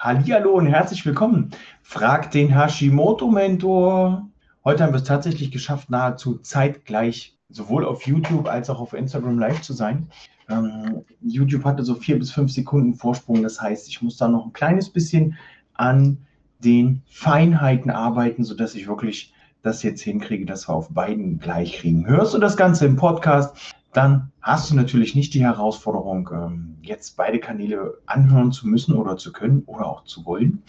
Hallihallo 0.00 0.52
und 0.52 0.66
herzlich 0.66 1.04
willkommen. 1.04 1.50
Frag 1.82 2.30
den 2.30 2.48
Hashimoto-Mentor. 2.48 4.26
Heute 4.64 4.82
haben 4.82 4.94
wir 4.94 4.96
es 4.96 5.04
tatsächlich 5.04 5.50
geschafft, 5.50 5.90
nahezu 5.90 6.38
zeitgleich 6.38 7.36
sowohl 7.50 7.84
auf 7.84 8.06
YouTube 8.06 8.48
als 8.48 8.70
auch 8.70 8.80
auf 8.80 8.94
Instagram 8.94 9.38
live 9.38 9.60
zu 9.60 9.74
sein. 9.74 10.08
Ähm, 10.48 11.04
YouTube 11.20 11.66
hatte 11.66 11.82
so 11.82 11.94
vier 11.94 12.18
bis 12.18 12.30
fünf 12.30 12.50
Sekunden 12.50 12.94
Vorsprung. 12.94 13.42
Das 13.42 13.60
heißt, 13.60 13.88
ich 13.88 14.00
muss 14.00 14.16
da 14.16 14.26
noch 14.26 14.46
ein 14.46 14.54
kleines 14.54 14.88
bisschen 14.88 15.36
an 15.74 16.16
den 16.60 17.02
Feinheiten 17.04 17.90
arbeiten, 17.90 18.42
sodass 18.42 18.74
ich 18.74 18.88
wirklich 18.88 19.34
das 19.60 19.82
jetzt 19.82 20.00
hinkriege, 20.00 20.46
dass 20.46 20.66
wir 20.66 20.74
auf 20.74 20.88
beiden 20.88 21.40
gleich 21.40 21.74
kriegen. 21.74 22.06
Hörst 22.06 22.32
du 22.32 22.38
das 22.38 22.56
Ganze 22.56 22.86
im 22.86 22.96
Podcast? 22.96 23.54
Dann 23.92 24.30
hast 24.40 24.70
du 24.70 24.76
natürlich 24.76 25.14
nicht 25.14 25.34
die 25.34 25.42
Herausforderung, 25.42 26.30
ähm, 26.32 26.76
jetzt 26.82 27.16
beide 27.16 27.40
Kanäle 27.40 27.98
anhören 28.06 28.52
zu 28.52 28.68
müssen 28.68 28.94
oder 28.94 29.16
zu 29.16 29.32
können 29.32 29.62
oder 29.66 29.86
auch 29.86 30.04
zu 30.04 30.24
wollen. 30.24 30.62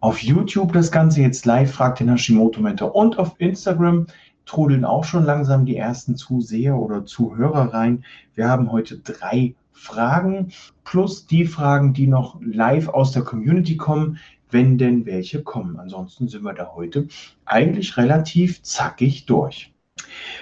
Auf 0.00 0.22
YouTube 0.22 0.72
das 0.72 0.90
Ganze 0.90 1.20
jetzt 1.20 1.44
live, 1.46 1.72
fragt 1.72 2.00
den 2.00 2.10
Hashimoto 2.10 2.60
Mentor 2.60 2.94
und 2.94 3.18
auf 3.18 3.34
Instagram 3.38 4.06
trudeln 4.46 4.84
auch 4.84 5.04
schon 5.04 5.24
langsam 5.24 5.64
die 5.64 5.76
ersten 5.76 6.16
Zuseher 6.16 6.76
oder 6.76 7.06
Zuhörer 7.06 7.72
rein. 7.72 8.04
Wir 8.34 8.48
haben 8.48 8.72
heute 8.72 8.98
drei 8.98 9.54
Fragen 9.72 10.52
plus 10.84 11.26
die 11.26 11.44
Fragen, 11.44 11.92
die 11.92 12.06
noch 12.06 12.40
live 12.40 12.88
aus 12.88 13.12
der 13.12 13.22
Community 13.22 13.76
kommen, 13.76 14.18
wenn 14.50 14.76
denn 14.76 15.06
welche 15.06 15.42
kommen. 15.42 15.78
Ansonsten 15.78 16.28
sind 16.28 16.44
wir 16.44 16.52
da 16.52 16.72
heute 16.74 17.08
eigentlich 17.44 17.96
relativ 17.96 18.62
zackig 18.62 19.26
durch. 19.26 19.72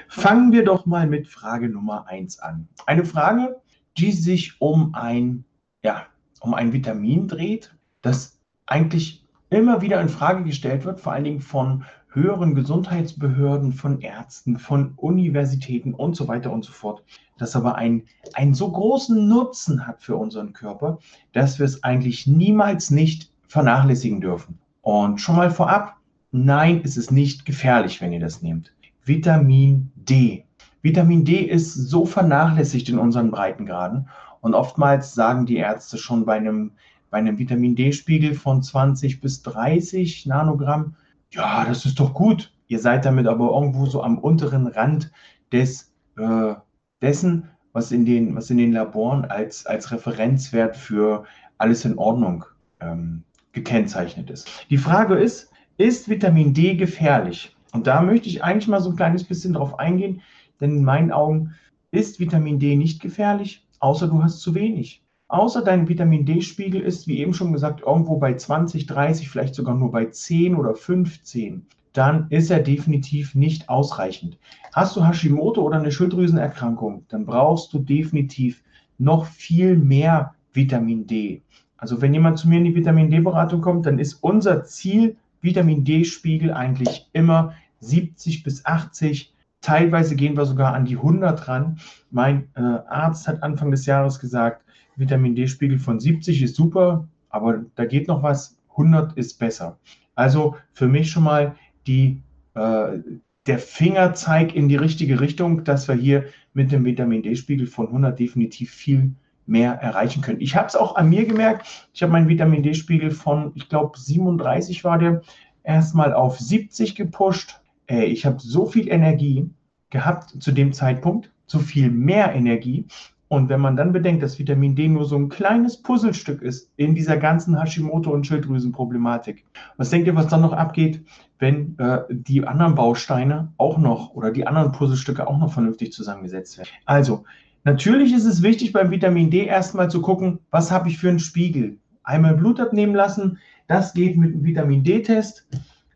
Fangen 0.09 0.53
wir 0.53 0.65
doch 0.65 0.87
mal 0.87 1.07
mit 1.07 1.29
Frage 1.29 1.69
Nummer 1.69 2.07
1 2.07 2.39
an. 2.41 2.69
Eine 2.87 3.05
Frage, 3.05 3.61
die 3.97 4.13
sich 4.13 4.61
um 4.61 4.95
ein, 4.95 5.45
ja, 5.83 6.07
um 6.41 6.55
ein 6.55 6.73
Vitamin 6.73 7.29
dreht, 7.29 7.75
das 8.03 8.39
eigentlich 8.67 9.27
immer 9.51 9.81
wieder 9.81 10.01
in 10.01 10.09
Frage 10.09 10.45
gestellt 10.45 10.85
wird, 10.85 11.01
vor 11.01 11.13
allen 11.13 11.25
Dingen 11.25 11.41
von 11.41 11.85
höheren 12.11 12.55
Gesundheitsbehörden, 12.55 13.73
von 13.73 14.01
Ärzten, 14.01 14.59
von 14.59 14.93
Universitäten 14.97 15.95
und 15.95 16.17
so 16.17 16.27
weiter 16.27 16.51
und 16.51 16.65
so 16.65 16.73
fort, 16.73 17.03
das 17.39 17.55
aber 17.55 17.77
ein, 17.77 18.05
einen 18.35 18.55
so 18.55 18.71
großen 18.71 19.29
Nutzen 19.29 19.87
hat 19.87 20.03
für 20.03 20.17
unseren 20.17 20.53
Körper, 20.53 20.99
dass 21.33 21.59
wir 21.59 21.67
es 21.67 21.85
eigentlich 21.85 22.27
niemals 22.27 22.91
nicht 22.91 23.31
vernachlässigen 23.47 24.21
dürfen. 24.21 24.59
Und 24.81 25.21
schon 25.21 25.37
mal 25.37 25.51
vorab, 25.51 25.97
nein, 26.33 26.81
es 26.85 26.97
ist 26.97 27.13
nicht 27.13 27.45
gefährlich, 27.45 28.01
wenn 28.01 28.13
ihr 28.13 28.21
das 28.21 28.43
nehmt. 28.43 28.73
Vitamin 29.09 29.91
D. 29.97 30.45
Vitamin 30.83 31.25
D 31.25 31.39
ist 31.39 31.73
so 31.75 32.05
vernachlässigt 32.05 32.91
in 32.91 32.99
unseren 32.99 33.31
Breitengraden 33.31 34.09
und 34.43 34.55
oftmals 34.55 35.15
sagen 35.15 35.47
die 35.47 35.57
Ärzte 35.57 35.97
schon 35.97 36.27
bei 36.27 36.37
einem, 36.37 36.73
bei 37.11 37.19
einem 37.19 37.39
Vitamin 37.39 37.75
D-Spiegel 37.75 38.35
von 38.35 38.63
20 38.63 39.21
bis 39.21 39.43
30 39.43 40.27
Nanogramm, 40.27 40.95
ja, 41.33 41.65
das 41.65 41.87
ist 41.87 41.99
doch 41.99 42.13
gut. 42.13 42.53
Ihr 42.69 42.79
seid 42.79 43.07
damit 43.07 43.27
aber 43.27 43.51
irgendwo 43.51 43.87
so 43.87 44.03
am 44.03 44.19
unteren 44.19 44.67
Rand 44.67 45.11
des, 45.53 45.91
äh, 46.19 46.55
dessen, 47.01 47.49
was 47.73 47.93
in, 47.93 48.05
den, 48.05 48.37
was 48.37 48.51
in 48.51 48.59
den 48.59 48.73
Laboren 48.73 49.25
als, 49.25 49.65
als 49.65 49.91
Referenzwert 49.91 50.77
für 50.77 51.25
alles 51.57 51.85
in 51.85 51.97
Ordnung 51.97 52.45
ähm, 52.81 53.25
gekennzeichnet 53.53 54.31
ist. 54.31 54.49
Die 54.69 54.79
Frage 54.79 55.15
ist, 55.15 55.51
ist 55.79 56.09
Vitamin 56.09 56.53
D 56.53 56.77
gefährlich? 56.77 57.57
Und 57.73 57.87
da 57.87 58.01
möchte 58.03 58.29
ich 58.29 58.43
eigentlich 58.43 58.69
mal 58.69 58.81
so 58.81 58.91
ein 58.91 58.97
kleines 58.97 59.25
bisschen 59.25 59.55
drauf 59.55 59.79
eingehen, 59.79 60.23
denn 60.61 60.77
in 60.77 60.85
meinen 60.85 61.13
Augen 61.13 61.55
ist 61.91 62.21
Vitamin 62.21 62.59
D 62.59 62.77
nicht 62.77 63.01
gefährlich, 63.01 63.67
außer 63.81 64.09
du 64.09 64.23
hast 64.23 64.41
zu 64.41 64.55
wenig. 64.55 65.03
Außer 65.29 65.63
dein 65.63 65.89
Vitamin 65.89 66.25
D-Spiegel 66.25 66.81
ist, 66.81 67.07
wie 67.07 67.19
eben 67.19 67.35
schon 67.35 67.53
gesagt, 67.53 67.83
irgendwo 67.87 68.17
bei 68.17 68.35
20, 68.35 68.87
30, 68.87 69.29
vielleicht 69.29 69.55
sogar 69.55 69.75
nur 69.75 69.93
bei 69.93 70.07
10 70.07 70.55
oder 70.55 70.75
15, 70.75 71.67
dann 71.93 72.27
ist 72.31 72.51
er 72.51 72.61
definitiv 72.61 73.35
nicht 73.35 73.69
ausreichend. 73.69 74.39
Hast 74.73 74.97
du 74.97 75.07
Hashimoto 75.07 75.61
oder 75.63 75.79
eine 75.79 75.93
Schilddrüsenerkrankung, 75.93 77.05
dann 77.09 77.27
brauchst 77.27 77.73
du 77.75 77.79
definitiv 77.79 78.63
noch 78.97 79.27
viel 79.27 79.77
mehr 79.77 80.35
Vitamin 80.53 81.07
D. 81.07 81.43
Also 81.77 82.01
wenn 82.01 82.15
jemand 82.15 82.39
zu 82.39 82.49
mir 82.49 82.59
in 82.59 82.65
die 82.65 82.75
Vitamin 82.75 83.11
D-Beratung 83.11 83.61
kommt, 83.61 83.85
dann 83.85 83.99
ist 83.99 84.15
unser 84.15 84.65
Ziel, 84.65 85.17
Vitamin 85.41 85.85
D-Spiegel 85.85 86.53
eigentlich 86.53 87.09
immer 87.13 87.55
70 87.81 88.43
bis 88.43 88.65
80. 88.65 89.35
Teilweise 89.61 90.17
gehen 90.17 90.37
wir 90.37 90.47
sogar 90.47 90.75
an 90.75 90.85
die 90.85 90.97
100 90.97 91.49
ran. 91.49 91.79
Mein 92.11 92.49
äh, 92.55 92.61
Arzt 92.61 93.29
hat 93.29 93.43
Anfang 93.43 93.71
des 93.71 93.87
Jahres 93.87 94.19
gesagt, 94.19 94.65
Vitamin 94.97 95.35
D-Spiegel 95.35 95.79
von 95.79 96.01
70 96.01 96.43
ist 96.43 96.57
super, 96.57 97.09
aber 97.29 97.65
da 97.75 97.85
geht 97.85 98.09
noch 98.09 98.23
was. 98.23 98.57
100 98.71 99.15
ist 99.15 99.39
besser. 99.39 99.79
Also 100.15 100.57
für 100.73 100.87
mich 100.87 101.11
schon 101.11 101.25
mal 101.25 101.57
die, 101.87 102.23
äh, 102.55 102.99
der 103.47 103.59
Fingerzeig 103.59 104.55
in 104.55 104.69
die 104.69 104.77
richtige 104.77 105.21
Richtung, 105.21 105.65
dass 105.65 105.89
wir 105.89 105.95
hier 105.95 106.27
mit 106.53 106.71
dem 106.71 106.85
Vitamin 106.85 107.23
D-Spiegel 107.23 107.67
von 107.67 107.89
100 107.89 108.19
definitiv 108.19 108.71
viel 108.71 109.15
mehr 109.49 109.75
erreichen 109.75 110.23
können. 110.23 110.41
Ich 110.41 110.57
habe 110.57 110.67
es 110.67 110.77
auch 110.77 110.97
an 110.97 111.09
mir 111.09 111.27
gemerkt. 111.27 111.89
Ich 111.93 112.03
habe 112.03 112.13
meinen 112.13 112.29
Vitamin 112.29 112.63
D-Spiegel 112.63 113.11
von, 113.11 113.53
ich 113.55 113.69
glaube, 113.69 113.99
37 113.99 114.85
war 114.85 114.99
der, 114.99 115.23
erstmal 115.69 116.15
auf 116.15 116.39
70 116.39 116.95
gepusht. 116.95 117.61
Äh, 117.87 118.05
ich 118.05 118.27
habe 118.27 118.39
so 118.39 118.67
viel 118.67 118.89
Energie 118.89 119.51
gehabt 119.91 120.31
zu 120.43 120.53
dem 120.53 120.73
Zeitpunkt, 120.73 121.31
so 121.47 121.59
viel 121.59 121.91
mehr 121.91 122.35
Energie. 122.35 122.87
Und 123.29 123.51
wenn 123.51 123.61
man 123.61 123.77
dann 123.77 123.93
bedenkt, 123.93 124.23
dass 124.23 124.39
Vitamin 124.39 124.75
D 124.75 124.89
nur 124.89 125.05
so 125.05 125.17
ein 125.17 125.29
kleines 125.29 125.83
Puzzlestück 125.83 126.41
ist 126.41 126.73
in 126.77 126.95
dieser 126.95 127.19
ganzen 127.19 127.59
Hashimoto- 127.59 128.11
und 128.11 128.27
Schilddrüsenproblematik, 128.27 129.45
was 129.77 129.91
denkt 129.91 130.07
ihr, 130.07 130.17
was 130.17 130.29
dann 130.29 130.41
noch 130.41 130.55
abgeht, 130.55 131.05
wenn 131.39 131.79
äh, 131.79 132.01
die 132.09 132.47
anderen 132.47 132.75
Bausteine 132.75 133.53
auch 133.59 133.77
noch 133.77 134.15
oder 134.15 134.31
die 134.31 134.47
anderen 134.47 134.73
Puzzlestücke 134.73 135.27
auch 135.27 135.39
noch 135.39 135.53
vernünftig 135.53 135.93
zusammengesetzt 135.93 136.57
werden? 136.57 136.71
Also, 136.87 137.25
Natürlich 137.65 138.15
ist 138.15 138.25
es 138.25 138.43
wichtig 138.43 138.73
beim 138.73 138.91
Vitamin 138.91 139.31
D 139.31 139.45
erstmal 139.45 139.91
zu 139.91 140.01
gucken, 140.01 140.39
was 140.51 140.71
habe 140.71 140.89
ich 140.89 140.99
für 140.99 141.09
einen 141.09 141.19
Spiegel. 141.19 141.79
Einmal 142.03 142.35
Blut 142.35 142.61
abnehmen 142.61 142.95
lassen, 142.95 143.39
das 143.67 143.93
geht 143.93 144.17
mit 144.17 144.33
dem 144.33 144.45
Vitamin 144.45 144.83
D-Test. 144.83 145.47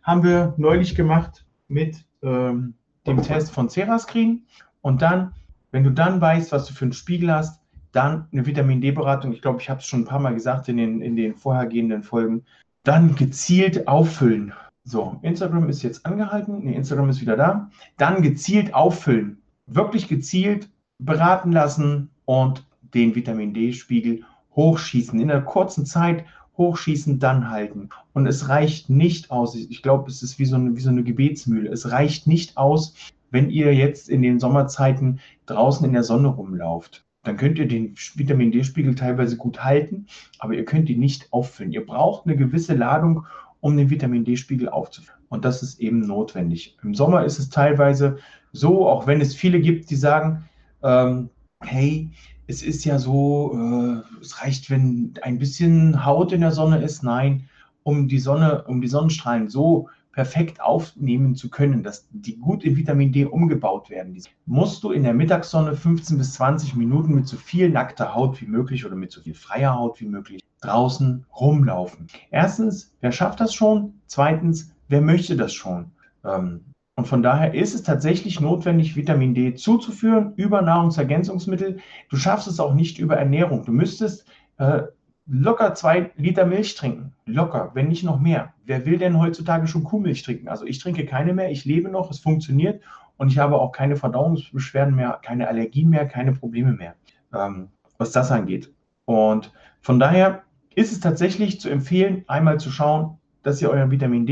Haben 0.02 0.22
wir 0.22 0.54
neulich 0.58 0.94
gemacht 0.94 1.46
mit 1.68 2.04
ähm, 2.22 2.74
dem 3.06 3.22
Test 3.22 3.50
von 3.50 3.70
Cerascreen. 3.70 4.44
Und 4.82 5.00
dann, 5.00 5.32
wenn 5.70 5.84
du 5.84 5.90
dann 5.90 6.20
weißt, 6.20 6.52
was 6.52 6.66
du 6.66 6.74
für 6.74 6.84
einen 6.84 6.92
Spiegel 6.92 7.32
hast, 7.32 7.62
dann 7.92 8.26
eine 8.32 8.44
Vitamin 8.44 8.80
D-Beratung. 8.80 9.32
Ich 9.32 9.40
glaube, 9.40 9.60
ich 9.60 9.70
habe 9.70 9.80
es 9.80 9.86
schon 9.86 10.00
ein 10.00 10.06
paar 10.06 10.20
Mal 10.20 10.34
gesagt 10.34 10.68
in 10.68 10.76
den, 10.76 11.00
in 11.00 11.16
den 11.16 11.34
vorhergehenden 11.34 12.02
Folgen. 12.02 12.44
Dann 12.84 13.14
gezielt 13.14 13.88
auffüllen. 13.88 14.52
So, 14.84 15.18
Instagram 15.22 15.68
ist 15.68 15.82
jetzt 15.82 16.04
angehalten. 16.04 16.64
Nee, 16.64 16.74
Instagram 16.74 17.08
ist 17.08 17.20
wieder 17.20 17.36
da. 17.36 17.70
Dann 17.96 18.22
gezielt 18.22 18.74
auffüllen. 18.74 19.40
Wirklich 19.66 20.08
gezielt 20.08 20.68
beraten 20.98 21.52
lassen 21.52 22.10
und 22.24 22.66
den 22.94 23.14
Vitamin 23.14 23.54
D-Spiegel 23.54 24.24
hochschießen. 24.54 25.18
In 25.18 25.30
einer 25.30 25.42
kurzen 25.42 25.86
Zeit 25.86 26.24
hochschießen, 26.56 27.18
dann 27.18 27.50
halten. 27.50 27.88
Und 28.12 28.26
es 28.26 28.48
reicht 28.48 28.90
nicht 28.90 29.30
aus. 29.30 29.54
Ich 29.54 29.82
glaube, 29.82 30.10
es 30.10 30.22
ist 30.22 30.38
wie 30.38 30.44
so, 30.44 30.56
eine, 30.56 30.76
wie 30.76 30.80
so 30.80 30.90
eine 30.90 31.02
Gebetsmühle. 31.02 31.70
Es 31.70 31.90
reicht 31.90 32.26
nicht 32.26 32.56
aus, 32.56 32.94
wenn 33.30 33.50
ihr 33.50 33.74
jetzt 33.74 34.08
in 34.08 34.22
den 34.22 34.38
Sommerzeiten 34.38 35.20
draußen 35.46 35.86
in 35.86 35.94
der 35.94 36.04
Sonne 36.04 36.28
rumlauft. 36.28 37.04
Dann 37.24 37.36
könnt 37.36 37.58
ihr 37.58 37.68
den 37.68 37.94
Vitamin 38.14 38.50
D-Spiegel 38.50 38.94
teilweise 38.94 39.36
gut 39.36 39.64
halten, 39.64 40.06
aber 40.38 40.54
ihr 40.54 40.64
könnt 40.64 40.90
ihn 40.90 40.98
nicht 40.98 41.32
auffüllen. 41.32 41.72
Ihr 41.72 41.86
braucht 41.86 42.26
eine 42.26 42.36
gewisse 42.36 42.74
Ladung, 42.74 43.26
um 43.60 43.76
den 43.76 43.90
Vitamin 43.90 44.24
D-Spiegel 44.24 44.68
aufzufüllen. 44.68 45.20
Und 45.28 45.44
das 45.44 45.62
ist 45.62 45.80
eben 45.80 46.00
notwendig. 46.00 46.76
Im 46.82 46.94
Sommer 46.94 47.24
ist 47.24 47.38
es 47.38 47.48
teilweise 47.48 48.18
so, 48.52 48.86
auch 48.88 49.06
wenn 49.06 49.20
es 49.20 49.34
viele 49.34 49.60
gibt, 49.60 49.88
die 49.88 49.96
sagen, 49.96 50.44
ähm, 50.82 51.30
hey, 51.60 52.10
es 52.46 52.62
ist 52.62 52.84
ja 52.84 52.98
so, 52.98 53.52
äh, 53.54 54.20
es 54.20 54.42
reicht, 54.42 54.70
wenn 54.70 55.14
ein 55.22 55.38
bisschen 55.38 56.04
Haut 56.04 56.32
in 56.32 56.40
der 56.40 56.52
Sonne 56.52 56.82
ist. 56.82 57.02
Nein, 57.02 57.48
um 57.82 58.08
die 58.08 58.18
Sonne, 58.18 58.64
um 58.64 58.80
die 58.80 58.88
Sonnenstrahlen 58.88 59.48
so 59.48 59.88
perfekt 60.12 60.60
aufnehmen 60.60 61.34
zu 61.34 61.48
können, 61.48 61.82
dass 61.82 62.06
die 62.10 62.36
gut 62.36 62.64
in 62.64 62.76
Vitamin 62.76 63.12
D 63.12 63.24
umgebaut 63.24 63.88
werden, 63.88 64.20
musst 64.44 64.82
du 64.82 64.90
in 64.90 65.04
der 65.04 65.14
Mittagssonne 65.14 65.74
15 65.74 66.18
bis 66.18 66.34
20 66.34 66.74
Minuten 66.74 67.14
mit 67.14 67.26
so 67.26 67.36
viel 67.36 67.70
nackter 67.70 68.14
Haut 68.14 68.40
wie 68.40 68.46
möglich 68.46 68.84
oder 68.84 68.94
mit 68.94 69.10
so 69.10 69.22
viel 69.22 69.34
freier 69.34 69.74
Haut 69.74 70.00
wie 70.00 70.06
möglich 70.06 70.42
draußen 70.60 71.24
rumlaufen. 71.40 72.06
Erstens, 72.30 72.92
wer 73.00 73.10
schafft 73.10 73.40
das 73.40 73.54
schon? 73.54 73.94
Zweitens, 74.06 74.72
wer 74.88 75.00
möchte 75.00 75.36
das 75.36 75.54
schon? 75.54 75.90
Ähm, 76.24 76.60
und 77.02 77.08
von 77.08 77.20
daher 77.24 77.52
ist 77.52 77.74
es 77.74 77.82
tatsächlich 77.82 78.40
notwendig, 78.40 78.94
Vitamin 78.94 79.34
D 79.34 79.56
zuzuführen 79.56 80.34
über 80.36 80.62
Nahrungsergänzungsmittel. 80.62 81.78
Du 82.08 82.16
schaffst 82.16 82.46
es 82.46 82.60
auch 82.60 82.74
nicht 82.74 83.00
über 83.00 83.16
Ernährung. 83.16 83.64
Du 83.64 83.72
müsstest 83.72 84.24
äh, 84.58 84.82
locker 85.26 85.74
zwei 85.74 86.12
Liter 86.14 86.46
Milch 86.46 86.76
trinken. 86.76 87.12
Locker, 87.26 87.72
wenn 87.74 87.88
nicht 87.88 88.04
noch 88.04 88.20
mehr. 88.20 88.54
Wer 88.66 88.86
will 88.86 88.98
denn 88.98 89.18
heutzutage 89.18 89.66
schon 89.66 89.82
Kuhmilch 89.82 90.22
trinken? 90.22 90.46
Also 90.46 90.64
ich 90.64 90.78
trinke 90.78 91.04
keine 91.04 91.34
mehr, 91.34 91.50
ich 91.50 91.64
lebe 91.64 91.88
noch, 91.88 92.08
es 92.08 92.20
funktioniert 92.20 92.80
und 93.16 93.32
ich 93.32 93.38
habe 93.38 93.60
auch 93.60 93.72
keine 93.72 93.96
Verdauungsbeschwerden 93.96 94.94
mehr, 94.94 95.18
keine 95.24 95.48
Allergien 95.48 95.90
mehr, 95.90 96.06
keine 96.06 96.30
Probleme 96.30 96.70
mehr, 96.70 96.94
ähm, 97.34 97.70
was 97.98 98.12
das 98.12 98.30
angeht. 98.30 98.72
Und 99.06 99.52
von 99.80 99.98
daher 99.98 100.44
ist 100.76 100.92
es 100.92 101.00
tatsächlich 101.00 101.60
zu 101.60 101.68
empfehlen, 101.68 102.22
einmal 102.28 102.60
zu 102.60 102.70
schauen, 102.70 103.18
dass 103.42 103.60
ihr 103.60 103.70
euren 103.70 103.90
Vitamin 103.90 104.24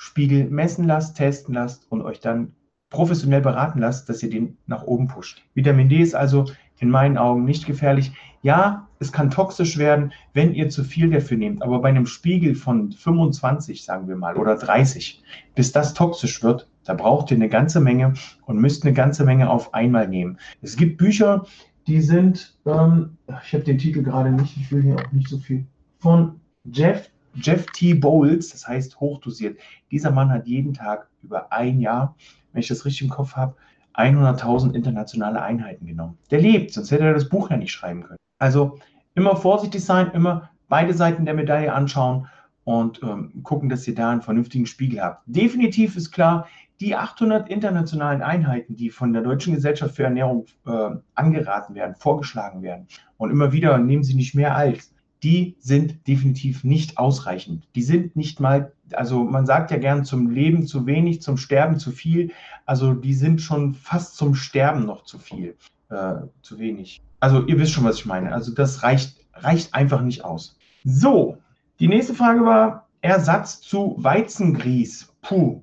D-Spiegel 0.00 0.48
messen 0.48 0.86
lasst, 0.86 1.18
testen 1.18 1.54
lasst 1.54 1.90
und 1.90 2.00
euch 2.00 2.20
dann 2.20 2.52
professionell 2.88 3.42
beraten 3.42 3.80
lasst, 3.80 4.08
dass 4.08 4.22
ihr 4.22 4.30
den 4.30 4.56
nach 4.66 4.82
oben 4.82 5.08
pusht. 5.08 5.42
Vitamin 5.54 5.90
D 5.90 5.98
ist 5.98 6.14
also 6.14 6.46
in 6.78 6.88
meinen 6.88 7.18
Augen 7.18 7.44
nicht 7.44 7.66
gefährlich. 7.66 8.12
Ja, 8.42 8.88
es 8.98 9.12
kann 9.12 9.30
toxisch 9.30 9.76
werden, 9.76 10.12
wenn 10.32 10.54
ihr 10.54 10.70
zu 10.70 10.82
viel 10.84 11.10
dafür 11.10 11.36
nehmt, 11.36 11.62
aber 11.62 11.80
bei 11.80 11.90
einem 11.90 12.06
Spiegel 12.06 12.54
von 12.54 12.92
25, 12.92 13.84
sagen 13.84 14.08
wir 14.08 14.16
mal, 14.16 14.36
oder 14.36 14.56
30, 14.56 15.22
bis 15.54 15.72
das 15.72 15.92
toxisch 15.92 16.42
wird, 16.42 16.68
da 16.84 16.94
braucht 16.94 17.30
ihr 17.30 17.36
eine 17.36 17.50
ganze 17.50 17.80
Menge 17.80 18.14
und 18.46 18.58
müsst 18.58 18.84
eine 18.84 18.94
ganze 18.94 19.24
Menge 19.24 19.50
auf 19.50 19.74
einmal 19.74 20.08
nehmen. 20.08 20.38
Es 20.62 20.76
gibt 20.76 20.96
Bücher, 20.96 21.44
die 21.86 22.00
sind, 22.00 22.58
ähm, 22.64 23.18
ich 23.44 23.52
habe 23.52 23.64
den 23.64 23.78
Titel 23.78 24.02
gerade 24.02 24.32
nicht, 24.32 24.56
ich 24.56 24.72
will 24.72 24.82
hier 24.82 24.96
auch 24.96 25.12
nicht 25.12 25.28
so 25.28 25.38
viel, 25.38 25.66
von 25.98 26.40
Jeff, 26.64 27.10
Jeff 27.34 27.66
T. 27.66 27.94
Bowles, 27.94 28.50
das 28.50 28.66
heißt 28.66 29.00
hochdosiert. 29.00 29.58
Dieser 29.90 30.10
Mann 30.10 30.30
hat 30.30 30.46
jeden 30.46 30.74
Tag 30.74 31.08
über 31.22 31.52
ein 31.52 31.80
Jahr, 31.80 32.16
wenn 32.52 32.60
ich 32.60 32.68
das 32.68 32.84
richtig 32.84 33.02
im 33.02 33.10
Kopf 33.10 33.36
habe, 33.36 33.54
100.000 33.94 34.74
internationale 34.74 35.42
Einheiten 35.42 35.86
genommen. 35.86 36.18
Der 36.30 36.40
lebt, 36.40 36.72
sonst 36.72 36.90
hätte 36.90 37.04
er 37.04 37.14
das 37.14 37.28
Buch 37.28 37.50
ja 37.50 37.56
nicht 37.56 37.72
schreiben 37.72 38.02
können. 38.02 38.18
Also 38.38 38.78
immer 39.14 39.36
vorsichtig 39.36 39.84
sein, 39.84 40.10
immer 40.12 40.50
beide 40.68 40.94
Seiten 40.94 41.24
der 41.24 41.34
Medaille 41.34 41.72
anschauen 41.72 42.28
und 42.64 43.02
ähm, 43.02 43.42
gucken, 43.42 43.68
dass 43.68 43.86
ihr 43.88 43.94
da 43.94 44.10
einen 44.10 44.22
vernünftigen 44.22 44.66
Spiegel 44.66 45.02
habt. 45.02 45.22
Definitiv 45.26 45.96
ist 45.96 46.12
klar, 46.12 46.46
die 46.80 46.96
800 46.96 47.48
internationalen 47.50 48.22
Einheiten, 48.22 48.76
die 48.76 48.90
von 48.90 49.12
der 49.12 49.22
Deutschen 49.22 49.54
Gesellschaft 49.54 49.96
für 49.96 50.04
Ernährung 50.04 50.46
äh, 50.66 50.90
angeraten 51.14 51.74
werden, 51.74 51.94
vorgeschlagen 51.96 52.62
werden 52.62 52.86
und 53.18 53.30
immer 53.30 53.52
wieder 53.52 53.76
nehmen 53.78 54.02
sie 54.02 54.14
nicht 54.14 54.34
mehr 54.34 54.56
als, 54.56 54.94
die 55.22 55.56
sind 55.60 56.06
definitiv 56.06 56.64
nicht 56.64 56.98
ausreichend. 56.98 57.68
Die 57.74 57.82
sind 57.82 58.16
nicht 58.16 58.40
mal, 58.40 58.72
also 58.92 59.22
man 59.22 59.46
sagt 59.46 59.70
ja 59.70 59.76
gern 59.76 60.04
zum 60.04 60.30
Leben 60.30 60.66
zu 60.66 60.86
wenig, 60.86 61.20
zum 61.20 61.36
Sterben 61.36 61.78
zu 61.78 61.90
viel. 61.90 62.32
Also 62.64 62.94
die 62.94 63.14
sind 63.14 63.40
schon 63.40 63.74
fast 63.74 64.16
zum 64.16 64.34
Sterben 64.34 64.86
noch 64.86 65.04
zu 65.04 65.18
viel, 65.18 65.56
äh, 65.90 66.14
zu 66.42 66.58
wenig. 66.58 67.02
Also 67.20 67.46
ihr 67.46 67.58
wisst 67.58 67.72
schon, 67.72 67.84
was 67.84 67.96
ich 67.96 68.06
meine. 68.06 68.32
Also 68.32 68.54
das 68.54 68.82
reicht, 68.82 69.16
reicht 69.34 69.74
einfach 69.74 70.00
nicht 70.00 70.24
aus. 70.24 70.56
So, 70.84 71.36
die 71.80 71.88
nächste 71.88 72.14
Frage 72.14 72.44
war 72.44 72.88
Ersatz 73.02 73.60
zu 73.60 73.96
Weizengrieß. 73.98 75.12
Puh. 75.22 75.62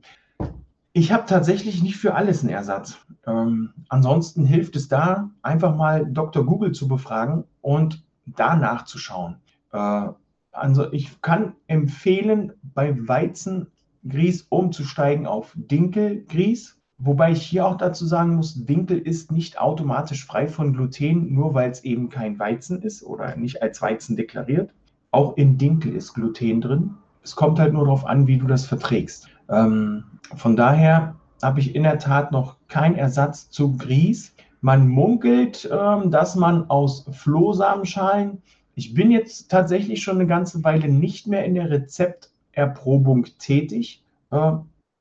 Ich 0.93 1.11
habe 1.11 1.25
tatsächlich 1.27 1.83
nicht 1.83 1.97
für 1.97 2.15
alles 2.15 2.41
einen 2.41 2.53
Ersatz. 2.53 2.97
Ähm, 3.25 3.73
ansonsten 3.89 4.45
hilft 4.45 4.75
es 4.75 4.87
da, 4.87 5.29
einfach 5.41 5.75
mal 5.75 6.05
Dr. 6.05 6.45
Google 6.45 6.71
zu 6.71 6.87
befragen 6.87 7.43
und 7.61 8.03
da 8.25 8.55
nachzuschauen. 8.55 9.37
Äh, 9.71 10.09
also 10.51 10.91
ich 10.91 11.21
kann 11.21 11.53
empfehlen, 11.67 12.53
bei 12.63 12.95
Weizengrieß 13.07 14.47
umzusteigen 14.49 15.27
auf 15.27 15.53
Dinkelgrieß. 15.55 16.77
Wobei 16.99 17.31
ich 17.31 17.43
hier 17.43 17.67
auch 17.67 17.77
dazu 17.77 18.07
sagen 18.07 18.35
muss, 18.35 18.65
Dinkel 18.65 18.97
ist 18.97 19.31
nicht 19.31 19.59
automatisch 19.59 20.25
frei 20.25 20.47
von 20.47 20.73
Gluten, 20.73 21.31
nur 21.31 21.53
weil 21.53 21.69
es 21.69 21.83
eben 21.83 22.09
kein 22.09 22.39
Weizen 22.39 22.81
ist 22.81 23.03
oder 23.03 23.35
nicht 23.35 23.61
als 23.61 23.81
Weizen 23.83 24.15
deklariert. 24.15 24.71
Auch 25.11 25.37
in 25.37 25.59
Dinkel 25.59 25.95
ist 25.95 26.13
Gluten 26.15 26.59
drin. 26.59 26.95
Es 27.23 27.35
kommt 27.35 27.59
halt 27.59 27.73
nur 27.73 27.85
darauf 27.85 28.05
an, 28.05 28.25
wie 28.25 28.37
du 28.37 28.47
das 28.47 28.65
verträgst. 28.65 29.29
Ähm, 29.49 30.05
von 30.35 30.55
daher 30.55 31.15
habe 31.43 31.59
ich 31.59 31.75
in 31.75 31.83
der 31.83 31.99
Tat 31.99 32.31
noch 32.31 32.57
keinen 32.67 32.95
Ersatz 32.95 33.49
zu 33.49 33.77
Grieß. 33.77 34.33
Man 34.61 34.87
munkelt, 34.87 35.69
ähm, 35.71 36.09
dass 36.09 36.35
man 36.35 36.69
aus 36.69 37.05
Flohsamenschalen 37.11 38.41
ich 38.77 38.93
bin 38.93 39.09
jetzt 39.09 39.49
tatsächlich 39.49 40.03
schon 40.03 40.17
eine 40.17 40.27
ganze 40.27 40.63
Weile 40.63 40.87
nicht 40.87 41.25
mehr 41.25 41.43
in 41.45 41.55
der 41.55 41.71
Rezepterprobung 41.71 43.25
tätig. 43.39 44.03
Äh, 44.29 44.51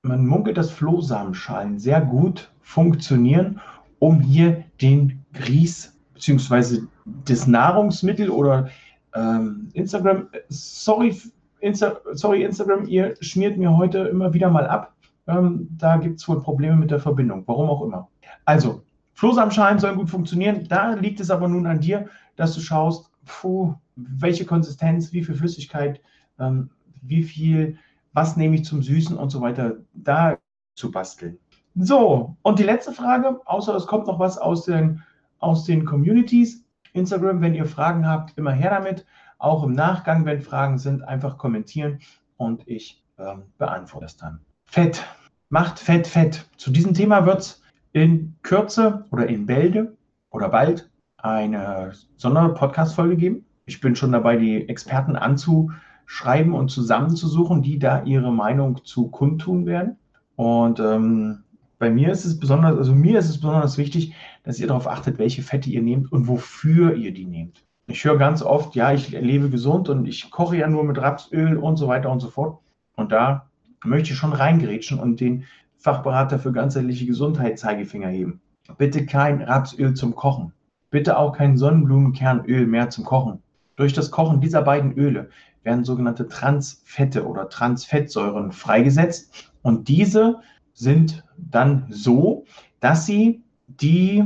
man 0.00 0.26
munkelt, 0.26 0.56
dass 0.56 0.70
Flohsamenschalen 0.70 1.78
sehr 1.78 2.00
gut 2.00 2.50
funktionieren, 2.62 3.60
um 3.98 4.20
hier 4.20 4.64
den 4.80 5.22
Grieß 5.34 5.94
bzw. 6.14 6.84
das 7.26 7.46
Nahrungsmittel 7.46 8.30
oder 8.30 8.70
ähm, 9.14 9.68
Instagram, 9.74 10.28
sorry, 10.48 11.14
Insta, 11.60 11.98
sorry 12.14 12.44
Instagram, 12.44 12.86
ihr 12.86 13.14
schmiert 13.20 13.58
mir 13.58 13.76
heute 13.76 13.98
immer 13.98 14.32
wieder 14.32 14.48
mal 14.48 14.66
ab. 14.66 14.94
Ähm, 15.26 15.68
da 15.76 15.98
gibt 15.98 16.18
es 16.18 16.26
wohl 16.26 16.40
Probleme 16.40 16.76
mit 16.76 16.90
der 16.90 17.00
Verbindung, 17.00 17.42
warum 17.44 17.68
auch 17.68 17.82
immer. 17.82 18.08
Also, 18.46 18.80
Flohsamenschalen 19.12 19.78
sollen 19.78 19.96
gut 19.96 20.08
funktionieren. 20.08 20.66
Da 20.66 20.94
liegt 20.94 21.20
es 21.20 21.30
aber 21.30 21.46
nun 21.46 21.66
an 21.66 21.80
dir, 21.80 22.06
dass 22.36 22.54
du 22.54 22.60
schaust, 22.60 23.10
puh, 23.26 23.74
welche 23.96 24.46
Konsistenz, 24.46 25.12
wie 25.12 25.22
viel 25.22 25.34
Flüssigkeit, 25.34 26.00
ähm, 26.38 26.70
wie 27.02 27.22
viel, 27.22 27.78
was 28.12 28.36
nehme 28.36 28.56
ich 28.56 28.64
zum 28.64 28.82
Süßen 28.82 29.16
und 29.16 29.30
so 29.30 29.40
weiter, 29.40 29.76
da 29.92 30.38
zu 30.74 30.90
basteln. 30.90 31.38
So, 31.74 32.36
und 32.42 32.58
die 32.58 32.64
letzte 32.64 32.92
Frage, 32.92 33.40
außer 33.44 33.74
es 33.74 33.86
kommt 33.86 34.06
noch 34.06 34.18
was 34.18 34.38
aus 34.38 34.64
den, 34.64 35.02
aus 35.38 35.64
den 35.64 35.84
Communities. 35.84 36.64
Instagram, 36.94 37.42
wenn 37.42 37.54
ihr 37.54 37.66
Fragen 37.66 38.08
habt, 38.08 38.38
immer 38.38 38.52
her 38.52 38.70
damit. 38.70 39.04
Auch 39.38 39.62
im 39.62 39.72
Nachgang, 39.72 40.24
wenn 40.24 40.40
Fragen 40.40 40.78
sind, 40.78 41.02
einfach 41.02 41.36
kommentieren 41.36 41.98
und 42.38 42.66
ich 42.66 43.04
ähm, 43.18 43.42
beantworte 43.58 44.06
es 44.06 44.16
dann. 44.16 44.40
Fett. 44.64 45.04
Macht 45.50 45.78
Fett 45.78 46.06
Fett. 46.06 46.48
Zu 46.56 46.70
diesem 46.70 46.94
Thema 46.94 47.26
wird 47.26 47.40
es 47.40 47.62
in 47.92 48.34
Kürze 48.42 49.04
oder 49.10 49.28
in 49.28 49.44
Bälde 49.44 49.96
oder 50.30 50.48
bald 50.48 50.90
eine 51.26 51.92
Sonderpodcast-Folge 52.16 53.16
geben. 53.16 53.44
Ich 53.66 53.80
bin 53.80 53.96
schon 53.96 54.12
dabei, 54.12 54.36
die 54.36 54.68
Experten 54.68 55.16
anzuschreiben 55.16 56.52
und 56.52 56.70
zusammenzusuchen, 56.70 57.62
die 57.62 57.78
da 57.78 58.04
ihre 58.04 58.32
Meinung 58.32 58.84
zu 58.84 59.08
kundtun 59.08 59.66
werden. 59.66 59.96
Und 60.36 60.80
ähm, 60.80 61.42
bei 61.78 61.90
mir 61.90 62.10
ist 62.10 62.24
es 62.24 62.38
besonders, 62.38 62.76
also 62.78 62.94
mir 62.94 63.18
ist 63.18 63.28
es 63.28 63.40
besonders 63.40 63.76
wichtig, 63.76 64.14
dass 64.44 64.60
ihr 64.60 64.68
darauf 64.68 64.86
achtet, 64.86 65.18
welche 65.18 65.42
Fette 65.42 65.68
ihr 65.68 65.82
nehmt 65.82 66.10
und 66.12 66.28
wofür 66.28 66.94
ihr 66.94 67.12
die 67.12 67.26
nehmt. 67.26 67.64
Ich 67.88 68.04
höre 68.04 68.18
ganz 68.18 68.42
oft, 68.42 68.74
ja, 68.74 68.92
ich 68.92 69.10
lebe 69.10 69.50
gesund 69.50 69.88
und 69.88 70.06
ich 70.06 70.30
koche 70.30 70.56
ja 70.56 70.68
nur 70.68 70.84
mit 70.84 70.98
Rapsöl 70.98 71.56
und 71.56 71.76
so 71.76 71.88
weiter 71.88 72.10
und 72.10 72.20
so 72.20 72.28
fort. 72.28 72.58
Und 72.96 73.12
da 73.12 73.48
möchte 73.84 74.12
ich 74.12 74.18
schon 74.18 74.32
reingrätschen 74.32 74.98
und 74.98 75.20
den 75.20 75.44
Fachberater 75.78 76.38
für 76.38 76.52
ganzheitliche 76.52 77.06
Gesundheit 77.06 77.58
Zeigefinger 77.58 78.08
heben. 78.08 78.40
Bitte 78.78 79.06
kein 79.06 79.42
Rapsöl 79.42 79.94
zum 79.94 80.14
Kochen. 80.14 80.52
Bitte 80.96 81.18
auch 81.18 81.36
kein 81.36 81.58
Sonnenblumenkernöl 81.58 82.66
mehr 82.66 82.88
zum 82.88 83.04
Kochen. 83.04 83.42
Durch 83.76 83.92
das 83.92 84.10
Kochen 84.10 84.40
dieser 84.40 84.62
beiden 84.62 84.94
Öle 84.94 85.28
werden 85.62 85.84
sogenannte 85.84 86.26
Transfette 86.26 87.26
oder 87.26 87.50
Transfettsäuren 87.50 88.50
freigesetzt 88.50 89.52
und 89.60 89.88
diese 89.88 90.40
sind 90.72 91.22
dann 91.36 91.84
so, 91.90 92.46
dass 92.80 93.04
sie 93.04 93.44
die 93.66 94.24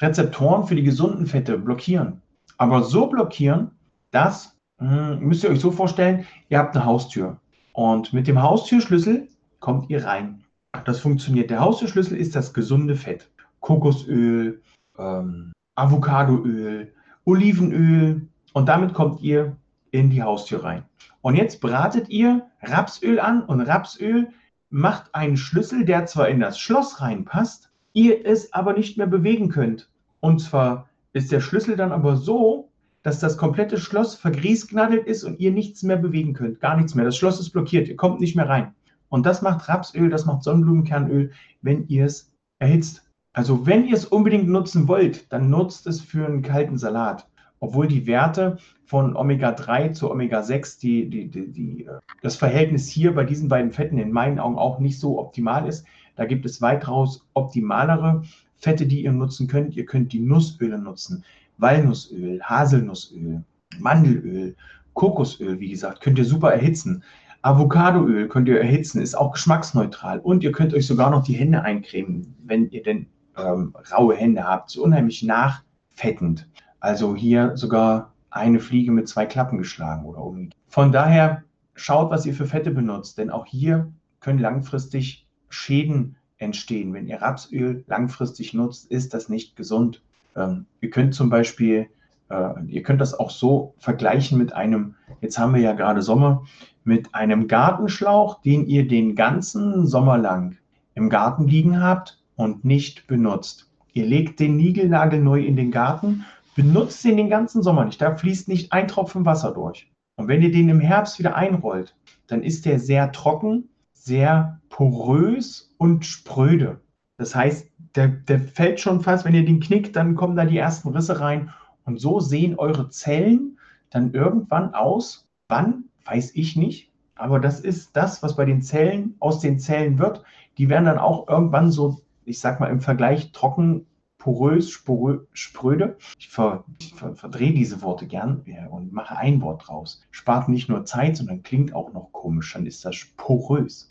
Rezeptoren 0.00 0.66
für 0.66 0.74
die 0.74 0.82
gesunden 0.82 1.28
Fette 1.28 1.56
blockieren. 1.56 2.20
Aber 2.56 2.82
so 2.82 3.06
blockieren, 3.06 3.70
dass, 4.10 4.56
hm, 4.78 5.20
müsst 5.20 5.44
ihr 5.44 5.50
euch 5.50 5.60
so 5.60 5.70
vorstellen, 5.70 6.26
ihr 6.48 6.58
habt 6.58 6.74
eine 6.74 6.84
Haustür 6.84 7.38
und 7.74 8.12
mit 8.12 8.26
dem 8.26 8.42
Haustürschlüssel 8.42 9.28
kommt 9.60 9.88
ihr 9.88 10.04
rein. 10.04 10.42
Das 10.84 10.98
funktioniert. 10.98 11.50
Der 11.50 11.60
Haustürschlüssel 11.60 12.18
ist 12.18 12.34
das 12.34 12.52
gesunde 12.52 12.96
Fett. 12.96 13.30
Kokosöl, 13.60 14.60
ähm, 14.98 15.52
Avocadoöl, 15.78 16.92
Olivenöl 17.24 18.28
und 18.52 18.68
damit 18.68 18.94
kommt 18.94 19.20
ihr 19.20 19.56
in 19.90 20.10
die 20.10 20.22
Haustür 20.22 20.64
rein. 20.64 20.84
Und 21.20 21.36
jetzt 21.36 21.60
bratet 21.60 22.08
ihr 22.08 22.46
Rapsöl 22.62 23.20
an 23.20 23.42
und 23.42 23.60
Rapsöl 23.60 24.28
macht 24.70 25.14
einen 25.14 25.36
Schlüssel, 25.36 25.84
der 25.84 26.06
zwar 26.06 26.28
in 26.28 26.40
das 26.40 26.58
Schloss 26.58 27.00
reinpasst, 27.00 27.70
ihr 27.92 28.26
es 28.26 28.52
aber 28.52 28.72
nicht 28.72 28.98
mehr 28.98 29.06
bewegen 29.06 29.48
könnt. 29.48 29.88
Und 30.20 30.40
zwar 30.40 30.88
ist 31.12 31.32
der 31.32 31.40
Schlüssel 31.40 31.76
dann 31.76 31.92
aber 31.92 32.16
so, 32.16 32.70
dass 33.02 33.20
das 33.20 33.38
komplette 33.38 33.78
Schloss 33.78 34.14
vergrießgnadelt 34.16 35.06
ist 35.06 35.24
und 35.24 35.38
ihr 35.40 35.52
nichts 35.52 35.82
mehr 35.82 35.96
bewegen 35.96 36.34
könnt, 36.34 36.60
gar 36.60 36.76
nichts 36.76 36.94
mehr. 36.94 37.04
Das 37.04 37.16
Schloss 37.16 37.40
ist 37.40 37.50
blockiert, 37.50 37.88
ihr 37.88 37.96
kommt 37.96 38.20
nicht 38.20 38.36
mehr 38.36 38.48
rein. 38.48 38.74
Und 39.08 39.24
das 39.24 39.40
macht 39.40 39.68
Rapsöl, 39.68 40.10
das 40.10 40.26
macht 40.26 40.42
Sonnenblumenkernöl, 40.42 41.30
wenn 41.62 41.86
ihr 41.86 42.04
es 42.04 42.30
erhitzt. 42.58 43.07
Also 43.38 43.66
wenn 43.66 43.86
ihr 43.86 43.94
es 43.94 44.04
unbedingt 44.04 44.48
nutzen 44.48 44.88
wollt, 44.88 45.32
dann 45.32 45.48
nutzt 45.48 45.86
es 45.86 46.00
für 46.00 46.26
einen 46.26 46.42
kalten 46.42 46.76
Salat. 46.76 47.28
Obwohl 47.60 47.86
die 47.86 48.04
Werte 48.08 48.56
von 48.84 49.14
Omega-3 49.14 49.92
zu 49.92 50.10
Omega-6, 50.10 50.80
die, 50.80 51.08
die, 51.08 51.28
die, 51.28 51.52
die, 51.52 51.84
äh, 51.84 52.00
das 52.20 52.34
Verhältnis 52.34 52.88
hier 52.88 53.14
bei 53.14 53.22
diesen 53.22 53.48
beiden 53.48 53.70
Fetten 53.70 53.96
in 53.98 54.10
meinen 54.10 54.40
Augen 54.40 54.58
auch 54.58 54.80
nicht 54.80 54.98
so 54.98 55.20
optimal 55.20 55.68
ist. 55.68 55.86
Da 56.16 56.24
gibt 56.24 56.46
es 56.46 56.60
weitaus 56.60 57.28
optimalere 57.34 58.24
Fette, 58.56 58.86
die 58.86 59.04
ihr 59.04 59.12
nutzen 59.12 59.46
könnt. 59.46 59.76
Ihr 59.76 59.86
könnt 59.86 60.12
die 60.12 60.18
Nussöle 60.18 60.76
nutzen. 60.76 61.22
Walnussöl, 61.58 62.42
Haselnussöl, 62.42 63.44
Mandelöl, 63.78 64.56
Kokosöl, 64.94 65.60
wie 65.60 65.70
gesagt, 65.70 66.00
könnt 66.00 66.18
ihr 66.18 66.24
super 66.24 66.52
erhitzen. 66.52 67.04
Avocadoöl 67.42 68.26
könnt 68.26 68.48
ihr 68.48 68.58
erhitzen, 68.58 69.00
ist 69.00 69.14
auch 69.14 69.34
geschmacksneutral. 69.34 70.18
Und 70.18 70.42
ihr 70.42 70.50
könnt 70.50 70.74
euch 70.74 70.88
sogar 70.88 71.10
noch 71.10 71.22
die 71.22 71.34
Hände 71.34 71.62
eincremen, 71.62 72.34
wenn 72.44 72.68
ihr 72.70 72.82
denn 72.82 73.06
ähm, 73.38 73.74
raue 73.92 74.16
Hände 74.16 74.44
habt, 74.44 74.70
so 74.70 74.82
unheimlich 74.82 75.22
nachfettend. 75.22 76.48
Also 76.80 77.16
hier 77.16 77.56
sogar 77.56 78.12
eine 78.30 78.60
Fliege 78.60 78.92
mit 78.92 79.08
zwei 79.08 79.26
Klappen 79.26 79.58
geschlagen 79.58 80.04
oder 80.04 80.22
umgekehrt. 80.22 80.54
Von 80.68 80.92
daher 80.92 81.44
schaut, 81.74 82.10
was 82.10 82.26
ihr 82.26 82.34
für 82.34 82.46
Fette 82.46 82.70
benutzt, 82.70 83.18
denn 83.18 83.30
auch 83.30 83.46
hier 83.46 83.90
können 84.20 84.38
langfristig 84.38 85.26
Schäden 85.48 86.16
entstehen. 86.38 86.92
Wenn 86.92 87.06
ihr 87.06 87.22
Rapsöl 87.22 87.84
langfristig 87.86 88.54
nutzt, 88.54 88.90
ist 88.90 89.14
das 89.14 89.28
nicht 89.28 89.56
gesund. 89.56 90.02
Ähm, 90.36 90.66
ihr 90.80 90.90
könnt 90.90 91.14
zum 91.14 91.30
Beispiel, 91.30 91.88
äh, 92.28 92.64
ihr 92.66 92.82
könnt 92.82 93.00
das 93.00 93.18
auch 93.18 93.30
so 93.30 93.74
vergleichen 93.78 94.38
mit 94.38 94.52
einem, 94.52 94.94
jetzt 95.20 95.38
haben 95.38 95.54
wir 95.54 95.62
ja 95.62 95.72
gerade 95.72 96.02
Sommer, 96.02 96.44
mit 96.84 97.14
einem 97.14 97.48
Gartenschlauch, 97.48 98.40
den 98.42 98.66
ihr 98.66 98.86
den 98.86 99.14
ganzen 99.14 99.86
Sommer 99.86 100.18
lang 100.18 100.56
im 100.94 101.10
Garten 101.10 101.46
liegen 101.46 101.80
habt 101.82 102.18
und 102.38 102.64
nicht 102.64 103.06
benutzt. 103.08 103.68
Ihr 103.92 104.06
legt 104.06 104.38
den 104.40 104.56
Nigelnagel 104.56 105.20
neu 105.20 105.42
in 105.42 105.56
den 105.56 105.72
Garten, 105.72 106.24
benutzt 106.54 107.04
ihn 107.04 107.16
den 107.16 107.28
ganzen 107.28 107.62
Sommer 107.62 107.84
nicht. 107.84 108.00
Da 108.00 108.16
fließt 108.16 108.48
nicht 108.48 108.72
ein 108.72 108.88
Tropfen 108.88 109.26
Wasser 109.26 109.52
durch. 109.52 109.90
Und 110.16 110.28
wenn 110.28 110.40
ihr 110.40 110.52
den 110.52 110.68
im 110.68 110.80
Herbst 110.80 111.18
wieder 111.18 111.34
einrollt, 111.34 111.96
dann 112.28 112.42
ist 112.42 112.64
der 112.64 112.78
sehr 112.78 113.12
trocken, 113.12 113.68
sehr 113.92 114.60
porös 114.68 115.74
und 115.78 116.06
spröde. 116.06 116.80
Das 117.16 117.34
heißt, 117.34 117.68
der, 117.96 118.08
der 118.08 118.40
fällt 118.40 118.78
schon 118.78 119.00
fast, 119.00 119.24
wenn 119.24 119.34
ihr 119.34 119.44
den 119.44 119.60
knickt, 119.60 119.96
dann 119.96 120.14
kommen 120.14 120.36
da 120.36 120.44
die 120.44 120.58
ersten 120.58 120.88
Risse 120.90 121.20
rein. 121.20 121.50
Und 121.84 122.00
so 122.00 122.20
sehen 122.20 122.56
eure 122.56 122.88
Zellen 122.88 123.58
dann 123.90 124.12
irgendwann 124.12 124.74
aus. 124.74 125.26
Wann, 125.48 125.84
weiß 126.04 126.36
ich 126.36 126.54
nicht. 126.54 126.92
Aber 127.16 127.40
das 127.40 127.58
ist 127.58 127.96
das, 127.96 128.22
was 128.22 128.36
bei 128.36 128.44
den 128.44 128.62
Zellen 128.62 129.16
aus 129.18 129.40
den 129.40 129.58
Zellen 129.58 129.98
wird. 129.98 130.22
Die 130.56 130.68
werden 130.68 130.84
dann 130.84 130.98
auch 130.98 131.28
irgendwann 131.28 131.72
so, 131.72 132.00
ich 132.28 132.40
sag 132.40 132.60
mal 132.60 132.68
im 132.68 132.80
Vergleich 132.80 133.32
trocken, 133.32 133.86
porös, 134.18 134.70
sporö, 134.70 135.20
spröde. 135.32 135.96
Ich, 136.18 136.28
ver, 136.28 136.64
ich 136.80 136.94
ver, 136.94 137.14
verdrehe 137.14 137.52
diese 137.52 137.82
Worte 137.82 138.06
gern 138.06 138.44
und 138.70 138.92
mache 138.92 139.16
ein 139.16 139.40
Wort 139.40 139.68
draus. 139.68 140.02
Spart 140.10 140.48
nicht 140.48 140.68
nur 140.68 140.84
Zeit, 140.84 141.16
sondern 141.16 141.42
klingt 141.42 141.74
auch 141.74 141.92
noch 141.92 142.12
komisch. 142.12 142.52
Dann 142.52 142.66
ist 142.66 142.84
das 142.84 143.06
porös. 143.16 143.88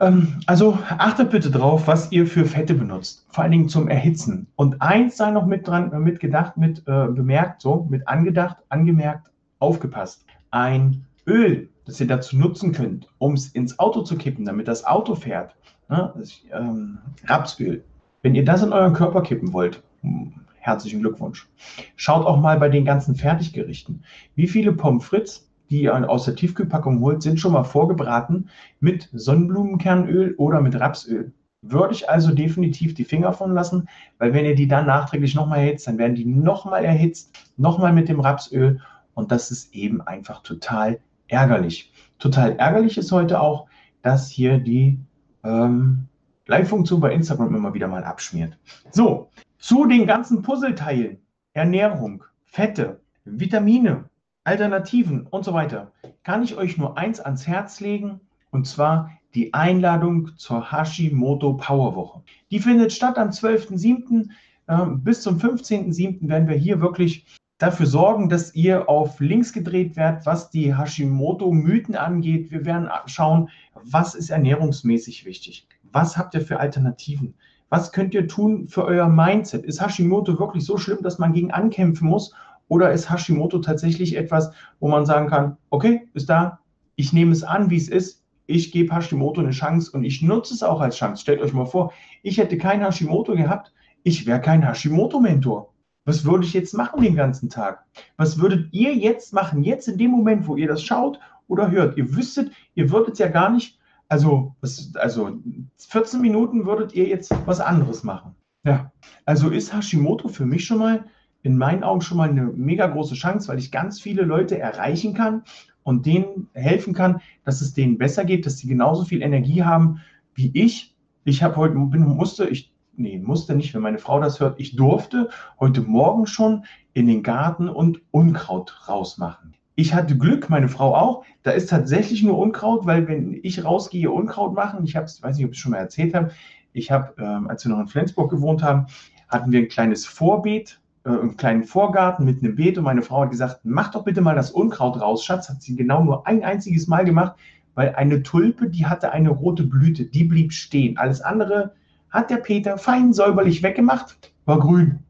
Ähm, 0.00 0.40
also 0.46 0.78
achtet 0.98 1.30
bitte 1.30 1.50
drauf, 1.50 1.86
was 1.86 2.10
ihr 2.10 2.26
für 2.26 2.44
Fette 2.44 2.74
benutzt, 2.74 3.26
vor 3.30 3.44
allen 3.44 3.52
Dingen 3.52 3.68
zum 3.68 3.88
Erhitzen. 3.88 4.48
Und 4.56 4.82
eins 4.82 5.16
sei 5.16 5.30
noch 5.30 5.46
mit 5.46 5.66
dran, 5.68 6.02
mit 6.02 6.18
gedacht, 6.20 6.56
mit 6.56 6.80
äh, 6.86 7.06
bemerkt, 7.06 7.62
so 7.62 7.86
mit 7.88 8.06
angedacht, 8.08 8.56
angemerkt, 8.68 9.30
aufgepasst. 9.60 10.26
Ein 10.50 11.06
Öl, 11.26 11.70
das 11.84 12.00
ihr 12.00 12.06
dazu 12.06 12.36
nutzen 12.36 12.72
könnt, 12.72 13.08
um 13.18 13.34
es 13.34 13.48
ins 13.48 13.78
Auto 13.78 14.02
zu 14.02 14.16
kippen, 14.16 14.44
damit 14.44 14.68
das 14.68 14.84
Auto 14.84 15.14
fährt. 15.14 15.54
Ne? 15.88 16.12
Das, 16.16 16.40
ähm, 16.52 16.98
Rapsöl. 17.26 17.84
Wenn 18.22 18.34
ihr 18.34 18.44
das 18.44 18.62
in 18.62 18.72
euren 18.72 18.94
Körper 18.94 19.22
kippen 19.22 19.52
wollt, 19.52 19.82
hm, 20.00 20.32
herzlichen 20.58 21.00
Glückwunsch. 21.00 21.48
Schaut 21.96 22.24
auch 22.24 22.40
mal 22.40 22.58
bei 22.58 22.68
den 22.68 22.84
ganzen 22.84 23.14
Fertiggerichten. 23.14 24.04
Wie 24.34 24.48
viele 24.48 24.72
Pommes 24.72 25.04
frites 25.04 25.50
die 25.70 25.82
ihr 25.82 26.10
aus 26.10 26.24
der 26.24 26.36
Tiefkühlpackung 26.36 27.00
holt, 27.00 27.22
sind 27.22 27.40
schon 27.40 27.52
mal 27.52 27.64
vorgebraten 27.64 28.48
mit 28.80 29.08
Sonnenblumenkernöl 29.12 30.34
oder 30.36 30.60
mit 30.60 30.78
Rapsöl. 30.78 31.32
Würde 31.62 31.94
ich 31.94 32.10
also 32.10 32.34
definitiv 32.34 32.94
die 32.94 33.04
Finger 33.04 33.32
von 33.32 33.54
lassen, 33.54 33.88
weil 34.18 34.34
wenn 34.34 34.44
ihr 34.44 34.54
die 34.54 34.68
dann 34.68 34.86
nachträglich 34.86 35.34
nochmal 35.34 35.60
erhitzt, 35.60 35.86
dann 35.86 35.98
werden 35.98 36.14
die 36.14 36.26
nochmal 36.26 36.84
erhitzt, 36.84 37.34
nochmal 37.56 37.92
mit 37.92 38.08
dem 38.08 38.20
Rapsöl 38.20 38.80
und 39.14 39.32
das 39.32 39.50
ist 39.50 39.74
eben 39.74 40.02
einfach 40.02 40.42
total 40.42 41.00
ärgerlich. 41.28 41.92
Total 42.18 42.56
ärgerlich 42.56 42.98
ist 42.98 43.12
heute 43.12 43.40
auch, 43.40 43.66
dass 44.02 44.30
hier 44.30 44.58
die 44.58 44.98
ähm, 45.42 46.08
Live-Funktion 46.46 47.00
bei 47.00 47.12
Instagram 47.12 47.54
immer 47.54 47.74
wieder 47.74 47.88
mal 47.88 48.04
abschmiert. 48.04 48.58
So, 48.90 49.30
zu 49.58 49.86
den 49.86 50.06
ganzen 50.06 50.42
Puzzleteilen, 50.42 51.18
Ernährung, 51.54 52.24
Fette, 52.44 53.00
Vitamine, 53.24 54.04
Alternativen 54.44 55.26
und 55.26 55.44
so 55.44 55.54
weiter, 55.54 55.92
kann 56.22 56.42
ich 56.42 56.56
euch 56.56 56.76
nur 56.76 56.98
eins 56.98 57.20
ans 57.20 57.46
Herz 57.46 57.80
legen, 57.80 58.20
und 58.50 58.66
zwar 58.66 59.10
die 59.34 59.52
Einladung 59.52 60.36
zur 60.36 60.70
Hashimoto 60.70 61.54
Power 61.54 61.96
Woche. 61.96 62.22
Die 62.50 62.60
findet 62.60 62.92
statt 62.92 63.18
am 63.18 63.30
12.07. 63.30 64.28
Ähm, 64.68 65.02
bis 65.02 65.22
zum 65.22 65.38
15.07. 65.38 66.28
werden 66.28 66.48
wir 66.48 66.56
hier 66.56 66.80
wirklich 66.80 67.26
dafür 67.58 67.86
sorgen, 67.86 68.28
dass 68.28 68.54
ihr 68.54 68.88
auf 68.88 69.20
links 69.20 69.52
gedreht 69.52 69.96
werdet, 69.96 70.26
was 70.26 70.50
die 70.50 70.74
Hashimoto-Mythen 70.76 71.96
angeht. 71.96 72.50
Wir 72.50 72.64
werden 72.64 72.88
schauen, 73.06 73.48
was 73.74 74.14
ist 74.14 74.30
ernährungsmäßig 74.30 75.24
wichtig? 75.24 75.68
Was 75.92 76.16
habt 76.16 76.34
ihr 76.34 76.40
für 76.40 76.58
Alternativen? 76.58 77.34
Was 77.68 77.92
könnt 77.92 78.14
ihr 78.14 78.28
tun 78.28 78.68
für 78.68 78.84
euer 78.84 79.08
Mindset? 79.08 79.64
Ist 79.64 79.80
Hashimoto 79.80 80.38
wirklich 80.38 80.64
so 80.64 80.76
schlimm, 80.76 80.98
dass 81.02 81.18
man 81.18 81.32
gegen 81.32 81.50
ankämpfen 81.50 82.08
muss? 82.08 82.34
Oder 82.68 82.92
ist 82.92 83.10
Hashimoto 83.10 83.58
tatsächlich 83.58 84.16
etwas, 84.16 84.52
wo 84.80 84.88
man 84.88 85.06
sagen 85.06 85.28
kann, 85.28 85.56
okay, 85.70 86.08
ist 86.14 86.28
da, 86.28 86.60
ich 86.96 87.12
nehme 87.12 87.32
es 87.32 87.42
an, 87.42 87.70
wie 87.70 87.76
es 87.76 87.88
ist, 87.88 88.24
ich 88.46 88.72
gebe 88.72 88.94
Hashimoto 88.94 89.40
eine 89.40 89.50
Chance 89.50 89.90
und 89.92 90.04
ich 90.04 90.22
nutze 90.22 90.54
es 90.54 90.62
auch 90.62 90.80
als 90.80 90.96
Chance. 90.96 91.22
Stellt 91.22 91.40
euch 91.40 91.52
mal 91.52 91.66
vor, 91.66 91.92
ich 92.22 92.38
hätte 92.38 92.58
kein 92.58 92.84
Hashimoto 92.84 93.34
gehabt, 93.34 93.72
ich 94.02 94.26
wäre 94.26 94.40
kein 94.40 94.66
Hashimoto-Mentor. 94.66 95.73
Was 96.04 96.24
würde 96.24 96.44
ich 96.44 96.52
jetzt 96.52 96.74
machen 96.74 97.02
den 97.02 97.16
ganzen 97.16 97.48
Tag? 97.48 97.84
Was 98.16 98.38
würdet 98.38 98.68
ihr 98.72 98.94
jetzt 98.94 99.32
machen, 99.32 99.62
jetzt 99.62 99.88
in 99.88 99.98
dem 99.98 100.10
Moment, 100.10 100.46
wo 100.46 100.56
ihr 100.56 100.68
das 100.68 100.82
schaut 100.82 101.18
oder 101.48 101.70
hört? 101.70 101.96
Ihr 101.96 102.14
wüsstet, 102.14 102.52
ihr 102.74 102.90
würdet 102.90 103.18
ja 103.18 103.28
gar 103.28 103.50
nicht, 103.50 103.78
also, 104.08 104.54
also 104.94 105.38
14 105.78 106.20
Minuten 106.20 106.66
würdet 106.66 106.94
ihr 106.94 107.06
jetzt 107.06 107.32
was 107.46 107.60
anderes 107.60 108.04
machen. 108.04 108.34
Ja, 108.64 108.92
also 109.24 109.48
ist 109.50 109.74
Hashimoto 109.74 110.28
für 110.28 110.46
mich 110.46 110.66
schon 110.66 110.78
mal 110.78 111.04
in 111.42 111.58
meinen 111.58 111.84
Augen 111.84 112.00
schon 112.00 112.16
mal 112.16 112.28
eine 112.28 112.44
mega 112.44 112.86
große 112.86 113.14
Chance, 113.14 113.48
weil 113.48 113.58
ich 113.58 113.70
ganz 113.70 114.00
viele 114.00 114.22
Leute 114.22 114.58
erreichen 114.58 115.14
kann 115.14 115.42
und 115.82 116.06
denen 116.06 116.48
helfen 116.54 116.94
kann, 116.94 117.20
dass 117.44 117.60
es 117.60 117.74
denen 117.74 117.98
besser 117.98 118.24
geht, 118.24 118.46
dass 118.46 118.58
sie 118.58 118.66
genauso 118.66 119.04
viel 119.04 119.22
Energie 119.22 119.62
haben 119.62 120.00
wie 120.34 120.50
ich. 120.54 120.96
Ich 121.24 121.42
habe 121.42 121.56
heute, 121.56 121.74
bin, 121.74 122.00
musste, 122.00 122.46
ich, 122.48 122.73
nee, 122.96 123.18
musste 123.18 123.54
nicht, 123.54 123.74
wenn 123.74 123.82
meine 123.82 123.98
Frau 123.98 124.20
das 124.20 124.40
hört, 124.40 124.60
ich 124.60 124.76
durfte 124.76 125.30
heute 125.60 125.82
Morgen 125.82 126.26
schon 126.26 126.64
in 126.92 127.06
den 127.06 127.22
Garten 127.22 127.68
und 127.68 128.00
Unkraut 128.10 128.88
rausmachen. 128.88 129.54
Ich 129.76 129.94
hatte 129.94 130.16
Glück, 130.16 130.50
meine 130.50 130.68
Frau 130.68 130.94
auch. 130.94 131.24
Da 131.42 131.50
ist 131.50 131.68
tatsächlich 131.68 132.22
nur 132.22 132.38
Unkraut, 132.38 132.86
weil 132.86 133.08
wenn 133.08 133.38
ich 133.42 133.64
rausgehe, 133.64 134.10
Unkraut 134.10 134.54
machen, 134.54 134.84
ich 134.84 134.94
habe 134.94 135.06
es, 135.06 135.22
weiß 135.22 135.36
nicht, 135.36 135.46
ob 135.46 135.52
ich 135.52 135.58
es 135.58 135.62
schon 135.62 135.72
mal 135.72 135.78
erzählt 135.78 136.14
habe, 136.14 136.30
ich 136.72 136.90
habe, 136.90 137.14
ähm, 137.18 137.48
als 137.48 137.64
wir 137.64 137.72
noch 137.72 137.80
in 137.80 137.88
Flensburg 137.88 138.30
gewohnt 138.30 138.62
haben, 138.62 138.86
hatten 139.28 139.50
wir 139.50 139.60
ein 139.60 139.68
kleines 139.68 140.06
Vorbeet 140.06 140.80
äh, 141.04 141.10
einen 141.10 141.36
kleinen 141.36 141.64
Vorgarten 141.64 142.24
mit 142.24 142.42
einem 142.42 142.56
Beet 142.56 142.78
und 142.78 142.84
meine 142.84 143.02
Frau 143.02 143.22
hat 143.22 143.30
gesagt, 143.30 143.60
mach 143.62 143.90
doch 143.90 144.04
bitte 144.04 144.20
mal 144.20 144.34
das 144.34 144.50
Unkraut 144.50 145.00
raus, 145.00 145.24
Schatz. 145.24 145.48
Hat 145.48 145.62
sie 145.62 145.76
genau 145.76 146.02
nur 146.02 146.26
ein 146.26 146.42
einziges 146.44 146.86
Mal 146.86 147.04
gemacht, 147.04 147.36
weil 147.74 147.94
eine 147.94 148.22
Tulpe, 148.22 148.68
die 148.68 148.86
hatte 148.86 149.12
eine 149.12 149.30
rote 149.30 149.64
Blüte, 149.64 150.06
die 150.06 150.24
blieb 150.24 150.52
stehen. 150.52 150.96
Alles 150.96 151.20
andere 151.20 151.74
hat 152.14 152.30
der 152.30 152.36
Peter 152.36 152.78
fein 152.78 153.12
säuberlich 153.12 153.62
weggemacht, 153.62 154.16
war 154.46 154.60
grün. 154.60 155.00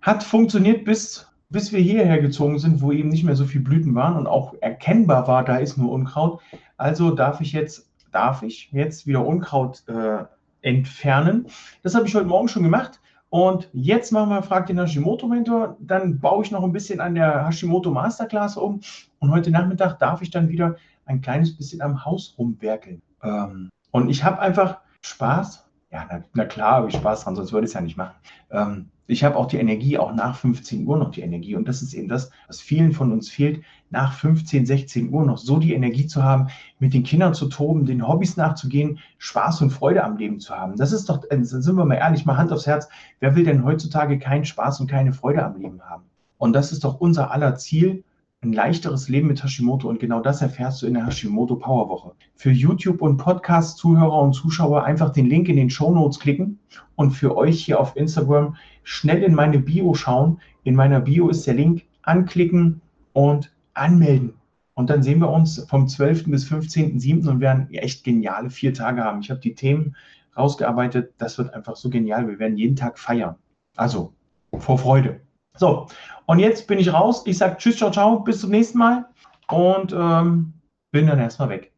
Hat 0.00 0.24
funktioniert 0.24 0.84
bis, 0.84 1.30
bis 1.50 1.70
wir 1.70 1.80
hierher 1.80 2.18
gezogen 2.20 2.58
sind, 2.58 2.80
wo 2.80 2.92
eben 2.92 3.10
nicht 3.10 3.24
mehr 3.24 3.36
so 3.36 3.44
viele 3.44 3.62
Blüten 3.62 3.94
waren 3.94 4.16
und 4.16 4.26
auch 4.26 4.54
erkennbar 4.62 5.28
war, 5.28 5.44
da 5.44 5.58
ist 5.58 5.76
nur 5.76 5.92
Unkraut. 5.92 6.40
Also 6.78 7.10
darf 7.10 7.42
ich 7.42 7.52
jetzt, 7.52 7.90
darf 8.10 8.42
ich 8.42 8.70
jetzt 8.72 9.06
wieder 9.06 9.24
Unkraut 9.24 9.84
äh, 9.86 10.24
entfernen. 10.62 11.46
Das 11.82 11.94
habe 11.94 12.06
ich 12.06 12.14
heute 12.14 12.26
Morgen 12.26 12.48
schon 12.48 12.62
gemacht. 12.62 13.00
Und 13.28 13.68
jetzt 13.72 14.10
machen 14.10 14.30
wir 14.30 14.42
Frag 14.42 14.66
den 14.66 14.78
Hashimoto-Mentor. 14.78 15.76
Dann 15.80 16.20
baue 16.20 16.44
ich 16.44 16.50
noch 16.50 16.62
ein 16.62 16.72
bisschen 16.72 17.00
an 17.00 17.16
der 17.16 17.46
Hashimoto 17.46 17.90
Masterclass 17.90 18.56
um. 18.56 18.80
Und 19.18 19.30
heute 19.30 19.50
Nachmittag 19.50 19.98
darf 19.98 20.22
ich 20.22 20.30
dann 20.30 20.48
wieder 20.48 20.76
ein 21.04 21.20
kleines 21.20 21.54
bisschen 21.54 21.82
am 21.82 22.04
Haus 22.04 22.34
rumwerkeln. 22.38 23.02
Ähm, 23.22 23.68
und 23.90 24.08
ich 24.08 24.24
habe 24.24 24.38
einfach 24.38 24.78
Spaß. 25.02 25.64
Ja, 25.94 26.06
na, 26.10 26.24
na 26.34 26.44
klar 26.44 26.72
habe 26.72 26.88
ich 26.88 26.96
Spaß 26.96 27.22
dran, 27.22 27.36
sonst 27.36 27.52
würde 27.52 27.66
ich 27.66 27.70
es 27.70 27.74
ja 27.74 27.80
nicht 27.80 27.96
machen. 27.96 28.16
Ähm, 28.50 28.90
ich 29.06 29.22
habe 29.22 29.36
auch 29.36 29.46
die 29.46 29.58
Energie, 29.58 29.96
auch 29.96 30.12
nach 30.12 30.34
15 30.34 30.84
Uhr 30.88 30.96
noch 30.96 31.12
die 31.12 31.20
Energie. 31.20 31.54
Und 31.54 31.68
das 31.68 31.82
ist 31.82 31.94
eben 31.94 32.08
das, 32.08 32.32
was 32.48 32.60
vielen 32.60 32.92
von 32.92 33.12
uns 33.12 33.30
fehlt, 33.30 33.62
nach 33.90 34.12
15, 34.12 34.66
16 34.66 35.12
Uhr 35.12 35.24
noch 35.24 35.38
so 35.38 35.58
die 35.58 35.72
Energie 35.72 36.08
zu 36.08 36.24
haben, 36.24 36.48
mit 36.80 36.94
den 36.94 37.04
Kindern 37.04 37.32
zu 37.32 37.48
toben, 37.48 37.86
den 37.86 38.08
Hobbys 38.08 38.36
nachzugehen, 38.36 38.98
Spaß 39.18 39.62
und 39.62 39.70
Freude 39.70 40.02
am 40.02 40.16
Leben 40.16 40.40
zu 40.40 40.56
haben. 40.56 40.76
Das 40.76 40.90
ist 40.90 41.08
doch, 41.08 41.22
äh, 41.30 41.44
sind 41.44 41.76
wir 41.76 41.84
mal 41.84 41.94
ehrlich, 41.94 42.26
mal 42.26 42.38
Hand 42.38 42.52
aufs 42.52 42.66
Herz, 42.66 42.88
wer 43.20 43.36
will 43.36 43.44
denn 43.44 43.64
heutzutage 43.64 44.18
keinen 44.18 44.44
Spaß 44.44 44.80
und 44.80 44.90
keine 44.90 45.12
Freude 45.12 45.44
am 45.44 45.56
Leben 45.60 45.80
haben? 45.82 46.02
Und 46.38 46.54
das 46.54 46.72
ist 46.72 46.82
doch 46.82 46.98
unser 47.00 47.30
aller 47.30 47.54
Ziel, 47.54 48.02
ein 48.44 48.52
leichteres 48.52 49.08
Leben 49.08 49.28
mit 49.28 49.42
Hashimoto 49.42 49.88
und 49.88 49.98
genau 49.98 50.20
das 50.20 50.42
erfährst 50.42 50.82
du 50.82 50.86
in 50.86 50.94
der 50.94 51.06
Hashimoto 51.06 51.56
Power 51.56 51.88
Woche. 51.88 52.12
Für 52.36 52.50
YouTube 52.50 53.00
und 53.02 53.16
Podcast 53.16 53.78
Zuhörer 53.78 54.20
und 54.20 54.34
Zuschauer 54.34 54.84
einfach 54.84 55.10
den 55.10 55.26
Link 55.26 55.48
in 55.48 55.56
den 55.56 55.70
Show 55.70 55.92
Notes 55.92 56.20
klicken 56.20 56.58
und 56.94 57.12
für 57.12 57.36
euch 57.36 57.64
hier 57.64 57.80
auf 57.80 57.96
Instagram 57.96 58.56
schnell 58.82 59.22
in 59.22 59.34
meine 59.34 59.58
Bio 59.58 59.94
schauen. 59.94 60.40
In 60.62 60.74
meiner 60.74 61.00
Bio 61.00 61.28
ist 61.28 61.46
der 61.46 61.54
Link 61.54 61.84
anklicken 62.02 62.80
und 63.12 63.52
anmelden. 63.72 64.34
Und 64.74 64.90
dann 64.90 65.02
sehen 65.02 65.20
wir 65.20 65.30
uns 65.30 65.64
vom 65.68 65.88
12. 65.88 66.24
bis 66.26 66.46
15.07. 66.46 67.28
und 67.28 67.40
werden 67.40 67.72
echt 67.72 68.04
geniale 68.04 68.50
vier 68.50 68.74
Tage 68.74 69.04
haben. 69.04 69.20
Ich 69.20 69.30
habe 69.30 69.40
die 69.40 69.54
Themen 69.54 69.96
rausgearbeitet. 70.36 71.14
Das 71.18 71.38
wird 71.38 71.54
einfach 71.54 71.76
so 71.76 71.90
genial. 71.90 72.28
Wir 72.28 72.38
werden 72.38 72.56
jeden 72.56 72.76
Tag 72.76 72.98
feiern. 72.98 73.36
Also 73.76 74.12
vor 74.58 74.78
Freude. 74.78 75.20
So, 75.56 75.86
und 76.26 76.38
jetzt 76.38 76.66
bin 76.66 76.78
ich 76.78 76.92
raus. 76.92 77.22
Ich 77.26 77.38
sage 77.38 77.56
Tschüss, 77.58 77.76
ciao, 77.76 77.90
ciao, 77.90 78.20
bis 78.20 78.40
zum 78.40 78.50
nächsten 78.50 78.78
Mal 78.78 79.06
und 79.48 79.92
ähm, 79.92 80.52
bin 80.90 81.06
dann 81.06 81.18
erstmal 81.18 81.48
weg. 81.48 81.73